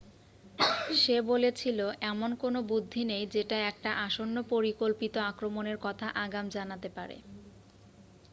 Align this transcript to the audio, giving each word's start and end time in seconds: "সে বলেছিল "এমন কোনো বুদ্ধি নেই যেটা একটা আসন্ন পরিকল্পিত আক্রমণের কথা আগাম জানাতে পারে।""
"সে 0.93 1.15
বলেছিল 1.23 1.79
"এমন 2.03 2.29
কোনো 2.35 2.59
বুদ্ধি 2.63 3.01
নেই 3.05 3.23
যেটা 3.27 3.57
একটা 3.69 3.89
আসন্ন 4.05 4.35
পরিকল্পিত 4.51 5.15
আক্রমণের 5.29 5.77
কথা 5.81 6.07
আগাম 6.17 6.45
জানাতে 6.49 6.89
পারে।"" 6.89 7.17